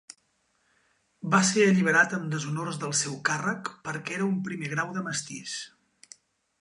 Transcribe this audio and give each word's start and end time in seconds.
Va 1.35 1.41
ser 1.49 1.65
alliberat 1.65 2.15
amb 2.17 2.33
deshonors 2.35 2.79
del 2.85 2.95
seu 3.03 3.13
càrrec 3.29 3.71
perquè 3.89 4.17
era 4.17 4.31
un 4.33 4.41
primer 4.51 4.73
grau 4.75 4.93
de 4.97 5.05
mestís. 5.11 5.55